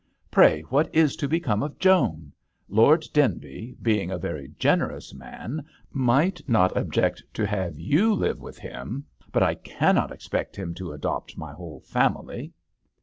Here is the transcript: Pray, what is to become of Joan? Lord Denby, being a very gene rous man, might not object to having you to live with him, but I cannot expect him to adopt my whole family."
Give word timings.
Pray, 0.31 0.61
what 0.61 0.89
is 0.95 1.15
to 1.15 1.27
become 1.27 1.61
of 1.61 1.77
Joan? 1.77 2.33
Lord 2.67 3.05
Denby, 3.13 3.77
being 3.83 4.09
a 4.09 4.17
very 4.17 4.47
gene 4.57 4.79
rous 4.79 5.13
man, 5.13 5.63
might 5.91 6.41
not 6.49 6.75
object 6.75 7.21
to 7.35 7.45
having 7.45 7.79
you 7.79 8.15
to 8.15 8.15
live 8.15 8.39
with 8.39 8.57
him, 8.57 9.05
but 9.31 9.43
I 9.43 9.53
cannot 9.53 10.11
expect 10.11 10.55
him 10.55 10.73
to 10.73 10.91
adopt 10.93 11.37
my 11.37 11.53
whole 11.53 11.81
family." 11.81 12.51